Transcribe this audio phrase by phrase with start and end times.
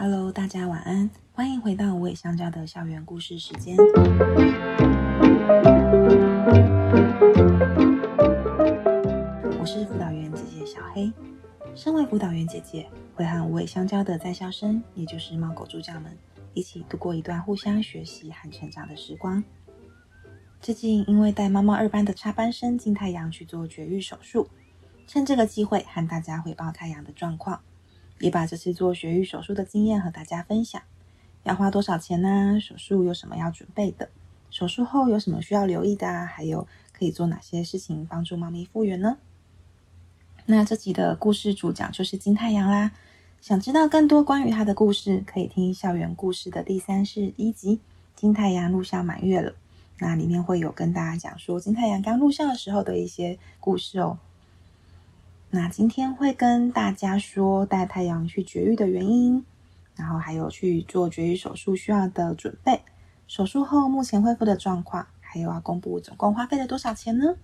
[0.00, 3.76] Hello，大家晚安，欢迎回到无尾香蕉的校园故事时间。
[9.58, 11.12] 我是辅导员姐姐小黑。
[11.74, 16.16] 身为辅导员姐姐，会和无尾香蕉的在校生，也就是猫狗助教们，
[16.54, 19.42] 一起度过一段互相学习和成长的时光。
[20.60, 24.48] 最近因为带猫猫二班的插班生金太阳去做绝育手术，
[25.08, 27.60] 趁这个机会和大家汇报太阳的状况，
[28.20, 30.80] 也把这次做绝育手术的经验和大家分享。
[31.44, 32.58] 要花多少钱呢？
[32.60, 34.08] 手术有什么要准备的？
[34.50, 36.26] 手术后有什么需要留意的啊？
[36.26, 39.18] 还有可以做哪些事情帮助猫咪复原呢？
[40.46, 42.92] 那这集的故事主讲就是金太阳啦。
[43.40, 47.76] 想知道更多关于他的故事，可以听《校园故事》的第三十一集
[48.16, 49.52] 《金太阳入校满月了》。
[50.00, 54.18] 那里面会有跟大家讲说金太阳刚入校的时候的一些故事哦。
[55.50, 59.42] 那今天会跟大家说带太阳去绝育的原因，
[59.96, 62.82] 然后还有去做绝育手术需要的准备，
[63.26, 67.34] 手术后目前恢复的状况，还有要公布总共花费了多少钱呢？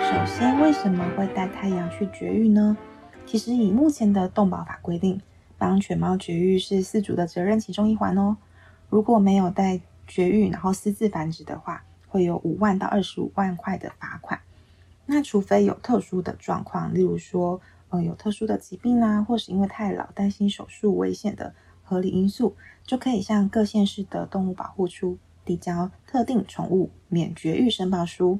[0.00, 2.74] 首先，为什么会带太阳去绝育呢？
[3.26, 5.20] 其实以目前的动保法规定，
[5.58, 8.38] 帮犬猫绝育是饲主的责任其中一环哦。
[8.88, 11.84] 如果没有带绝育，然后私自繁殖的话，
[12.14, 14.38] 会有五万到二十五万块的罚款。
[15.06, 25.18] 那除非有特殊的状况，例如说，呃，有特殊的疾病啊，或是因为太老担心手术危险的合理因素，就可以向各县市的动物保护处。
[25.44, 28.38] 递交特定宠物免绝育申报书，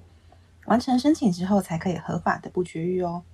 [0.66, 3.24] 完成申请之后才可以合法的不绝育哦。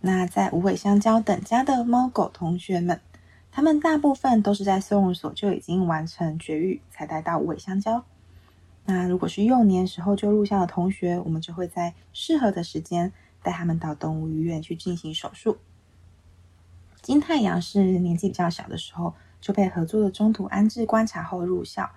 [0.00, 3.00] 那在无尾香蕉等家的猫狗同学们，
[3.50, 8.04] 他们大部分都是在收容所就已经完成绝育才带到无尾香蕉。
[8.86, 15.56] 那如果是幼年时候就入校的同学，我们就会在适合的时间带他们到动物医院去进行手术。
[17.00, 21.90] 金太阳是年纪比较小的时候就被合作的中途安置观察后入校。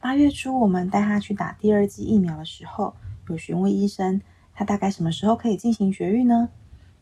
[0.00, 2.94] 八月初，我们带他去打第二剂疫苗的时候，
[3.28, 4.20] 有询问医生，
[4.54, 6.50] 他大概什么时候可以进行绝育呢？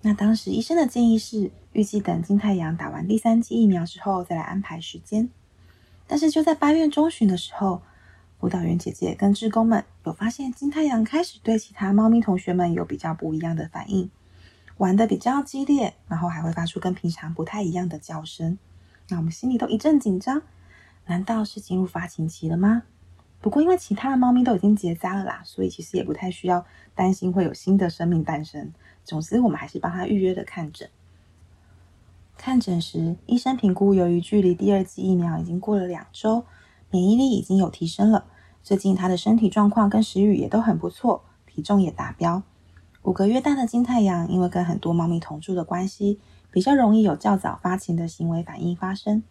[0.02, 5.28] 那当时医生的建议是，预计等金太阳打完第三剂疫苗之后再来安排时间。
[6.06, 7.82] 但是就在八月中旬的时候，
[8.44, 14.10] 辅导员姐姐跟志工们有发现，金太阳开始对其他猫咪同学们有比较不一样的反应，
[14.76, 18.58] 玩的比较激烈，然后还会发出跟平常不太一样的叫声。
[19.08, 20.42] 那我们心里都一阵紧张，
[21.06, 22.82] 难道是进入发情期了吗？
[23.40, 28.74] 不过，因为其他的猫咪都已经结扎了啦，所以其实也不太需要担心会有新的生命诞生。
[29.04, 30.90] 总之，我们还是帮他预约的看诊。
[32.36, 36.44] 看诊时，医生评估，由于距离第二剂疫苗已经过了两周，
[36.90, 38.26] 免疫力已经有提升了。
[38.64, 42.42] 最近他的身体状况跟食欲也都很不错，体重也达标。
[43.02, 46.18] 五个月大的金太阳，因为跟很多猫咪同住的关系，
[46.50, 49.22] 比较容易有较早发情的行为反应发生。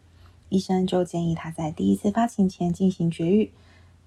[0.50, 3.52] 医生就建议他在第一次发情前进行绝育。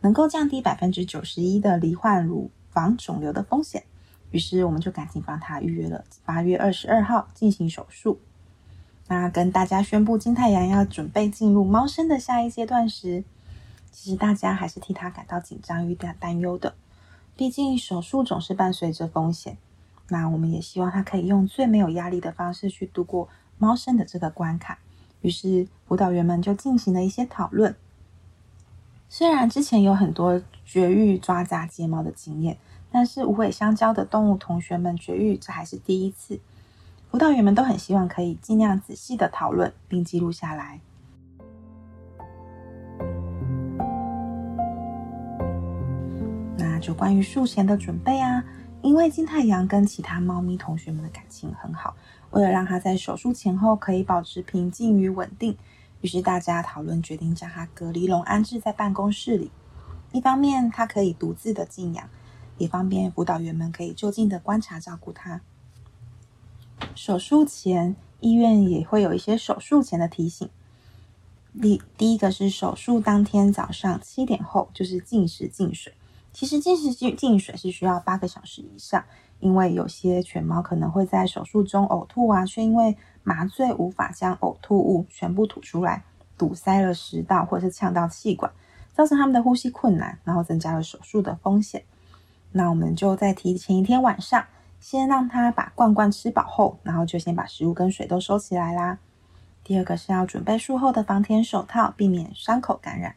[0.03, 3.83] 能够降低百分之九十一的罹患乳房肿瘤的风险，
[4.31, 8.21] 于是我们就赶紧帮他预约了八月二十二号进行手术。
[9.09, 13.25] 那跟大家宣布金太阳要准备进入猫生的下一阶段时，
[13.97, 16.75] 其实大家还是替他感到紧张与担担忧的。
[17.35, 19.57] 毕竟手术总是伴随着风险，
[20.11, 24.79] 那我们也希望他可以用最没有压力的方式去度过猫生的这个关卡。
[25.23, 27.75] 于是辅导员们就进行了一些讨论。
[29.09, 32.59] 虽然之前有很多绝育抓扎睫毛的经验，
[32.93, 36.39] 但是无尾香蕉的动物同学们绝育这还是第一次。
[37.11, 40.81] 辅导员们都很希望可以尽量仔细的讨论并记录下来。
[46.79, 48.45] 就关于术前的准备啊，
[48.83, 51.97] 因为金太阳跟其他猫咪同学们的感情很好，
[52.31, 55.57] 为了让他在手术前后可以保持平静与稳定。
[56.03, 59.51] 于是大家讨论决定将它隔离笼安置在办公室里，
[60.13, 62.09] 一方面它可以独自的静养，
[62.59, 65.41] 也方便辅导员们可以就近的观察照顾它。
[66.95, 70.49] 手术前，医院也会有一些手术前的提醒。
[71.61, 75.95] 第第一个是手术当天早上七点后，就是禁食禁水。
[76.37, 79.03] 其实进食进进水是需要八个小时以上，
[79.41, 86.05] 因为有些犬猫可能会在手术中呕吐啊，却因为麻醉无法将呕吐物全部吐出来，
[86.37, 88.53] 堵塞了食道或者是呛到气管，
[88.93, 91.83] 造成他们的呼吸困难，然后增加了手术的风险。
[92.53, 94.45] 那我们就在提前一天晚上，
[94.79, 98.99] 先让他把罐罐吃饱后，然后就先把食物跟水都收起来啦。
[99.65, 103.17] 第二个是要准备术后的防舔手套，避免伤口感染。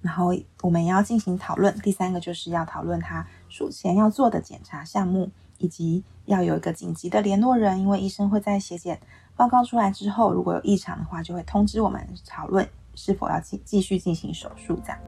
[0.00, 1.74] 然后我们要进行讨论。
[1.80, 9.00] 第三个就是要讨论他术前要做的检查项目，以及要有一个紧急的联络人，因为医生会在血检
[9.36, 14.98] 报告出来之后，如果有异常的话，就会通知我们讨论是否要继继续进行手术这样。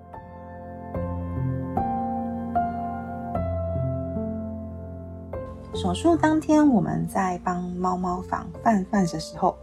[5.75, 9.57] 手术当天，我们在帮猫猫防范范的时候，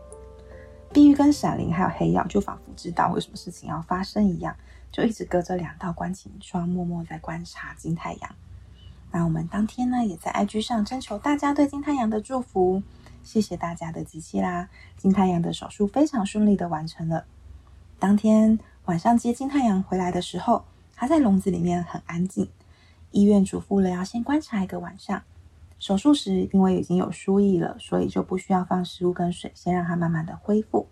[0.92, 4.56] 碧玉跟闪灵还有黑曜就仿佛知道有什么事情要发生一样，
[4.92, 8.36] 就一直隔着两道观景窗默默在观察金太阳。
[9.12, 12.84] 那我们当天呢，也在 IG 上征求大家对金太阳的祝福，
[13.24, 14.70] 谢谢大家的集气啦！
[14.98, 17.26] 金太阳的手术非常顺利的完成了。
[17.98, 20.64] 当天晚上接金太阳回来的时候，
[20.96, 22.50] 他在笼子里面很安静，
[23.12, 25.24] 医院嘱咐了要先观察一个晚上。
[25.80, 30.88] 手术时，因为已经有输液了，所以就不需要放食物跟水，先让它慢慢的恢复。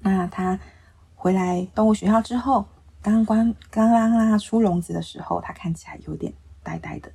[0.00, 0.58] 那他
[1.20, 2.64] 回来动物学校之后，
[3.02, 6.32] 刚关刚刚让他出笼子的时候，他看起来有点
[6.62, 7.10] 呆呆的。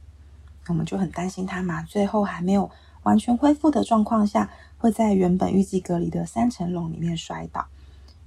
[0.67, 2.69] 我们就很担心他麻醉后还没有
[3.03, 7.65] 完全恢复的状况下，会在原本预计隔离的三层笼里面摔倒。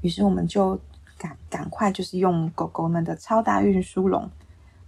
[0.00, 0.80] 于是我们就
[1.18, 4.30] 赶赶快就是用狗狗们的超大运输笼，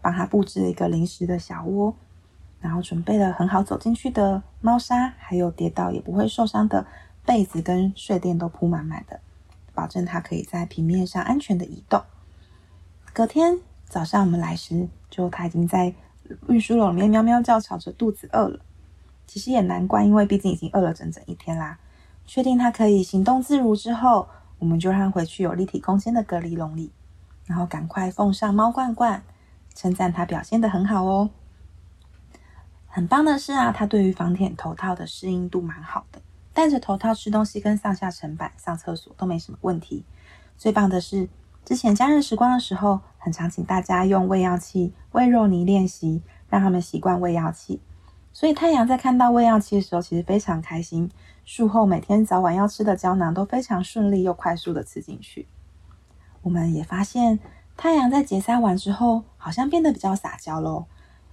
[0.00, 1.94] 帮他布置了一个临时的小窝。
[2.60, 6.84] 然后准备了很好走进去的猫砂，还有跌倒也不会受伤的
[7.24, 9.20] 被子跟睡垫都铺满满的，
[9.78, 12.02] 保证它可以在平面上安全的移动。
[13.12, 15.94] 隔天早上我们来时，就它已经在
[16.48, 18.58] 运输笼里面喵喵叫，吵着肚子饿了。
[19.28, 21.78] 其实也难怪，因为毕竟已经饿了整整一天啦。
[22.26, 24.28] 确定它可以行动自如之后，
[24.58, 26.90] 我们就让回去有立体空间的隔离笼里，
[27.46, 29.22] 然后赶快奉上猫罐罐，
[29.76, 31.30] 称赞它表现得很好哦。
[32.88, 36.20] 很棒的是啊，它对于防舔头套的适应度蛮好的，
[36.58, 40.04] 戴着头套吃东西跟上下层板、上厕所都没什么问题。
[40.56, 41.28] 最棒的是，
[41.64, 47.80] 之前家人时光的时候，很常请大家用喂药器喂肉泥练习，让他们习惯喂药器。
[48.32, 51.08] 所以太阳在看到喂药器的时候，其实非常开心。
[51.44, 55.46] 术后每天早晚要吃的胶囊都非常顺利又快速的吃进去。
[56.42, 57.38] 我们也发现，
[57.76, 60.86] 太阳在结扎完之后，好像变得比较撒娇喽。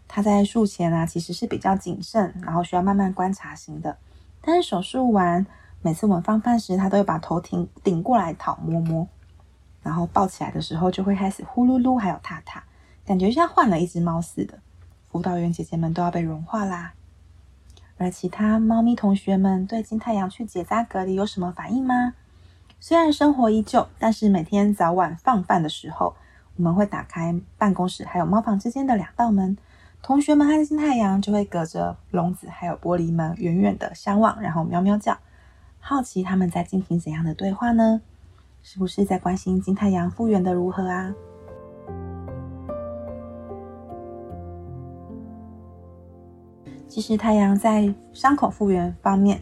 [0.07, 3.98] 他在术前啊，其实是比较谨慎，然后需要慢慢观察型的。
[4.45, 5.44] 但是手术完，
[5.81, 9.07] 每次我们放饭时，他都会把头顶顶过来讨摸摸，
[9.81, 12.63] 然后抱起来的时候就会开始呼噜噜，还有踏踏，
[13.03, 14.59] 感觉像换了一只猫似的。
[15.09, 16.94] 辅导员姐姐们都要被融化啦。
[17.97, 22.13] 而其他猫咪同学们对金太阳去结扎隔离有什么反应吗？
[22.80, 26.15] 虽然生活依旧，但是每天早晚放饭的时候，
[26.57, 29.57] 我们会打开办公室还有猫房之间的两道门。
[30.05, 35.17] 同学们和金太阳就会隔着笼子还有玻璃门远远的相望，然后喵喵叫，
[35.79, 37.99] 好奇他们在进行怎样的对话呢？
[38.61, 41.11] 是不是在关心金太阳复原的如何啊？
[46.87, 49.41] 其实太阳在伤口复原方面，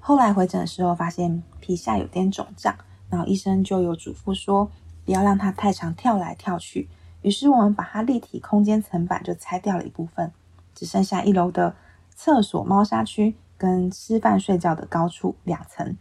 [0.00, 2.74] 后来回诊的时候发现皮下有点肿胀，
[3.08, 4.68] 然后医生就有嘱咐说，
[5.04, 6.88] 不要让它太常跳来跳去。
[7.24, 10.30] 于是我们把它立体空间层板就拆掉了一部分，
[10.74, 11.74] 只剩下一楼的
[12.14, 15.96] 厕所、猫砂区跟吃饭睡觉的高处两层。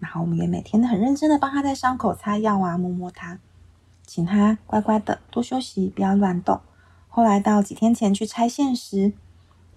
[0.00, 3.38] 然后我们也每天都很认真的帮它在伤口擦药啊，摸摸它，
[4.04, 6.60] 请它乖乖的多休息，不要乱动。
[7.06, 9.12] 后来到几天前去拆线时，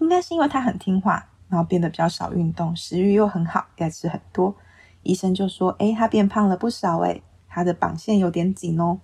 [0.00, 4.56] 应该是因为它很听话，然后变得比较少运动，食欲又很好，该吃很多。
[5.04, 8.98] 医生就说：“诶，它变胖了不少诶，它的绑线有点紧哦。”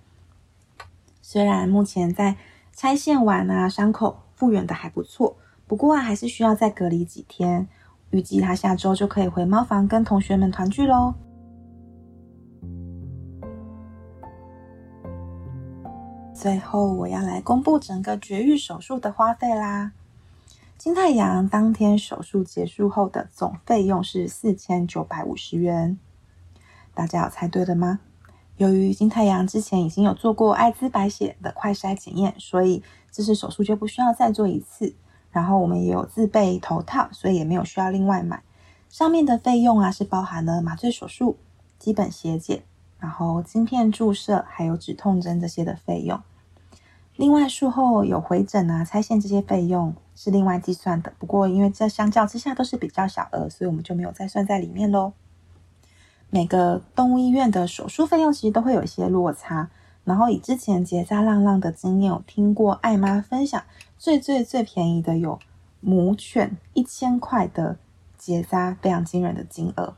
[1.31, 2.37] 虽然目前在
[2.73, 7.67] 拆线完啊，伤口复原的还不错，不过啊，还是需要再隔离几天。
[8.09, 11.13] 预计他下周就可以回猫房跟同学们团聚喽。
[16.33, 19.91] 最后，我要来公布整个绝育手术的花费啦。
[20.79, 25.99] 金太阳当天手术结束后的总费用是四千九百五十元，
[26.95, 27.99] 大家有猜对了吗？
[28.59, 34.93] 由于金太阳之前已经有做过艾滋白血的快筛检验，所以这次手术就不需要再做一次。
[35.31, 38.43] 然后我们也有自备头套，所以也没有需要另外买。
[38.89, 41.37] 上面的费用啊是包含了麻醉手术、
[41.77, 42.63] 基本血检，
[42.99, 46.19] 然后晶片注射，还有止痛针这些的费用。
[47.15, 51.13] 另外术后有回诊啊、拆线这些费用是另外计算的。
[51.17, 55.13] 不过因为这相较之下都是比较小额，所以我们就没有再算在里面喽。
[56.29, 59.69] 每个动物医院的手术费用其实都会有一些落差，
[60.03, 63.61] 然后以之前结扎浪浪的经验，有听过爱妈分享
[63.97, 65.39] 最最最便宜的有
[65.81, 67.77] 母犬一千块的
[68.17, 69.95] 结扎，非常惊人的金额。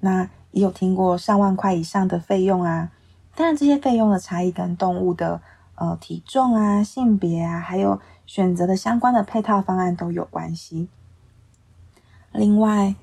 [0.00, 2.90] 那也有听过上万块以上的费用啊，
[3.34, 5.40] 当然，这些费用的差异跟动物的
[5.74, 10.88] 呃体重啊、性别啊，还有选择的相关的配套方案都有关系。
[12.32, 12.94] 另外，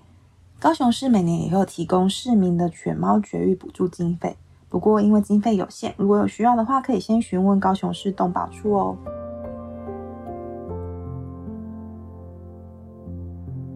[0.64, 4.38] 高雄市每年也有提供市民的犬猫绝育补助经费，
[4.70, 8.98] 不过因为经费有限，如果有需要的话，可以先询问高雄市动保处哦。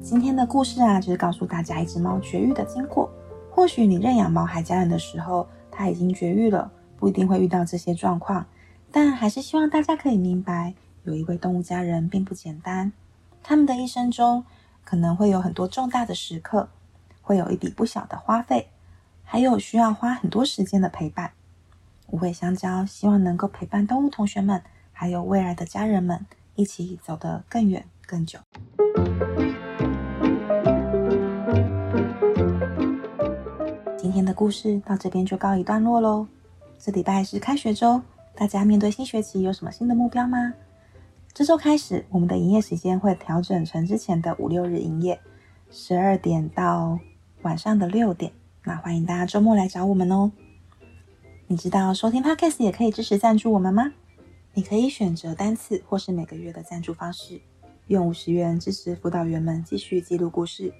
[0.01, 3.09] 今天的故事啊，就是告诉大家一只猫绝育的经过。
[3.51, 8.45] 或许你认养猫孩家人的时候，它已经绝育了，不一定会遇到这些状况。
[8.93, 12.93] 但还是希望大家可以明白，有一位动物家人并不简单。
[13.43, 14.45] 他们的一生中，
[14.85, 16.69] 可能会有很多重大的时刻，
[17.27, 18.69] 会有一笔不小的花费，
[19.21, 21.33] 还有需要花很多时间的陪伴。
[22.07, 28.39] 无尾香蕉希望能够陪伴动物同学们，还有未来的家人们，一起走得更远更久。
[33.97, 36.25] 今天的故事到这边就告一段落喽。
[36.79, 38.01] 这礼拜是开学周，
[38.33, 40.53] 大家面对新学期有什么新的目标吗？
[41.33, 45.19] 这周开始，我们的营业时间会调整成之前的五六日营业，
[45.69, 46.97] 十二点到
[47.47, 48.33] 晚上的六点。
[48.65, 50.33] 那欢迎大家周末来找我们哦。
[51.47, 53.93] 你知道收听 Podcast 也可以支持赞助我们吗？
[54.53, 57.39] 你可以选择单次或是每个月的赞助方式，
[57.87, 60.73] 用五十元支持辅导员们继续记录故事。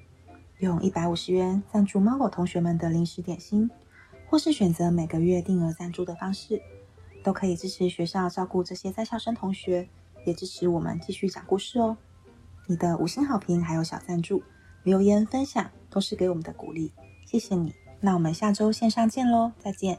[0.60, 3.72] 用一百五十元赞助猫狗同学们的零食点心，
[4.30, 6.62] 或是选择每个月定额赞助的方式，
[7.24, 9.88] 都可以支持学校照顾这些在校生同学，
[10.26, 11.96] 也支持我们继续讲故事哦。
[12.66, 14.44] 你的五星好评还有小赞助、
[14.84, 16.92] 留言分享，都是给我们的鼓励，
[17.26, 17.74] 谢谢你。
[18.00, 19.98] 那我们下周线上见喽，再见。